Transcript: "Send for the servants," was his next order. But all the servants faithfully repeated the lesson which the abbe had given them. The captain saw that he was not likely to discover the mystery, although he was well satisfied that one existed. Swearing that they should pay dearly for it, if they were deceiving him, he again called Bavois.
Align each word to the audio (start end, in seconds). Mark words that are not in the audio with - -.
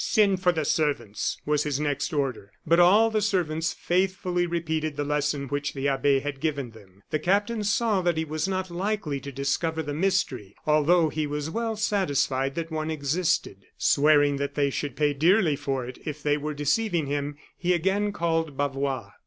"Send 0.03 0.41
for 0.41 0.51
the 0.51 0.65
servants," 0.65 1.37
was 1.45 1.61
his 1.61 1.79
next 1.79 2.11
order. 2.11 2.53
But 2.65 2.79
all 2.79 3.11
the 3.11 3.21
servants 3.21 3.71
faithfully 3.71 4.47
repeated 4.47 4.97
the 4.97 5.03
lesson 5.03 5.47
which 5.47 5.75
the 5.75 5.87
abbe 5.87 6.21
had 6.21 6.39
given 6.41 6.71
them. 6.71 7.03
The 7.11 7.19
captain 7.19 7.63
saw 7.63 8.01
that 8.01 8.17
he 8.17 8.25
was 8.25 8.47
not 8.47 8.71
likely 8.71 9.19
to 9.19 9.31
discover 9.31 9.83
the 9.83 9.93
mystery, 9.93 10.55
although 10.65 11.09
he 11.09 11.27
was 11.27 11.51
well 11.51 11.75
satisfied 11.75 12.55
that 12.55 12.71
one 12.71 12.89
existed. 12.89 13.59
Swearing 13.77 14.37
that 14.37 14.55
they 14.55 14.71
should 14.71 14.95
pay 14.95 15.13
dearly 15.13 15.55
for 15.55 15.85
it, 15.85 15.99
if 16.03 16.23
they 16.23 16.35
were 16.35 16.55
deceiving 16.55 17.05
him, 17.05 17.35
he 17.55 17.73
again 17.75 18.11
called 18.11 18.57
Bavois. 18.57 19.11